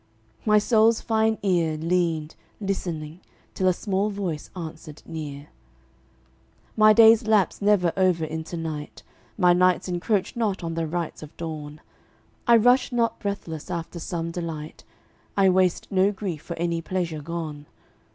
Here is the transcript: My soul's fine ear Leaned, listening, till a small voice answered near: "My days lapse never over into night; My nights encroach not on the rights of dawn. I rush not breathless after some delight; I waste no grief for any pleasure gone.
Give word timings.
My 0.47 0.57
soul's 0.57 0.99
fine 0.99 1.37
ear 1.43 1.77
Leaned, 1.77 2.33
listening, 2.59 3.19
till 3.53 3.67
a 3.67 3.71
small 3.71 4.09
voice 4.09 4.49
answered 4.55 5.03
near: 5.05 5.49
"My 6.75 6.91
days 6.91 7.27
lapse 7.27 7.61
never 7.61 7.93
over 7.95 8.25
into 8.25 8.57
night; 8.57 9.03
My 9.37 9.53
nights 9.53 9.87
encroach 9.87 10.35
not 10.35 10.63
on 10.63 10.73
the 10.73 10.87
rights 10.87 11.21
of 11.21 11.37
dawn. 11.37 11.81
I 12.47 12.57
rush 12.57 12.91
not 12.91 13.19
breathless 13.19 13.69
after 13.69 13.99
some 13.99 14.31
delight; 14.31 14.83
I 15.37 15.49
waste 15.49 15.87
no 15.91 16.11
grief 16.11 16.41
for 16.41 16.57
any 16.57 16.81
pleasure 16.81 17.21
gone. 17.21 17.67